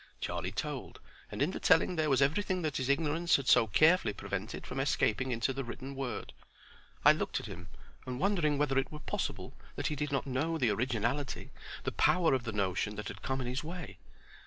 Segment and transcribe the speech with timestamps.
[0.19, 0.99] Charlie told,
[1.31, 4.79] and in the telling there was everything that his ignorance had so carefully prevented from
[4.79, 6.33] escaping into the written word.
[7.05, 7.67] I looked at him,
[8.07, 11.51] and wondering whether it were possible, that he did not know the originality,
[11.83, 13.99] the power of the notion that had come in his way?